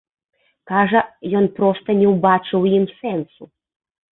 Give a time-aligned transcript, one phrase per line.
[0.71, 1.01] Кажа,
[1.39, 3.43] ён проста не ўбачыў у ім сэнсу.